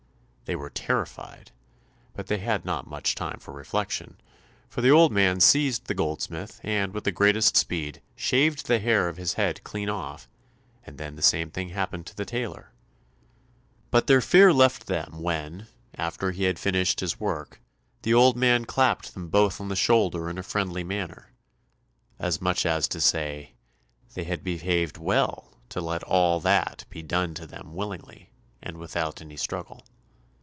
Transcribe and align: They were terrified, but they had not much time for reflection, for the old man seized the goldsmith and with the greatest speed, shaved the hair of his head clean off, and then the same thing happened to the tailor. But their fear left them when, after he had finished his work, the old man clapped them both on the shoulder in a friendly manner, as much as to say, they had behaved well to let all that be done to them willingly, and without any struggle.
They 0.45 0.55
were 0.57 0.69
terrified, 0.69 1.51
but 2.13 2.27
they 2.27 2.39
had 2.39 2.65
not 2.65 2.85
much 2.85 3.15
time 3.15 3.39
for 3.39 3.53
reflection, 3.53 4.19
for 4.67 4.81
the 4.81 4.91
old 4.91 5.09
man 5.13 5.39
seized 5.39 5.85
the 5.85 5.93
goldsmith 5.93 6.59
and 6.61 6.93
with 6.93 7.05
the 7.05 7.11
greatest 7.13 7.55
speed, 7.55 8.01
shaved 8.17 8.65
the 8.65 8.79
hair 8.79 9.07
of 9.07 9.15
his 9.15 9.35
head 9.35 9.63
clean 9.63 9.87
off, 9.87 10.27
and 10.85 10.97
then 10.97 11.15
the 11.15 11.21
same 11.21 11.51
thing 11.51 11.69
happened 11.69 12.05
to 12.07 12.15
the 12.17 12.25
tailor. 12.25 12.73
But 13.91 14.07
their 14.07 14.19
fear 14.19 14.51
left 14.51 14.87
them 14.87 15.21
when, 15.21 15.67
after 15.95 16.31
he 16.31 16.43
had 16.43 16.59
finished 16.59 16.99
his 16.99 17.17
work, 17.17 17.61
the 18.01 18.13
old 18.13 18.35
man 18.35 18.65
clapped 18.65 19.13
them 19.13 19.29
both 19.29 19.61
on 19.61 19.69
the 19.69 19.75
shoulder 19.77 20.29
in 20.29 20.37
a 20.37 20.43
friendly 20.43 20.83
manner, 20.83 21.31
as 22.19 22.41
much 22.41 22.65
as 22.65 22.89
to 22.89 22.99
say, 22.99 23.53
they 24.15 24.25
had 24.25 24.43
behaved 24.43 24.97
well 24.97 25.53
to 25.69 25.79
let 25.79 26.03
all 26.03 26.41
that 26.41 26.83
be 26.89 27.01
done 27.01 27.33
to 27.35 27.47
them 27.47 27.73
willingly, 27.73 28.31
and 28.61 28.75
without 28.77 29.21
any 29.21 29.37
struggle. 29.37 29.85